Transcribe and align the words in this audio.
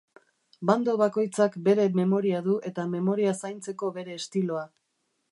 Bando 0.67 0.93
bakoitzak 1.01 1.57
bere 1.67 1.83
memoria 1.99 2.39
du 2.47 2.55
eta 2.69 2.85
memoria 2.93 3.33
zaintzeko 3.49 3.91
bere 3.99 4.17
estiloa. 4.23 4.65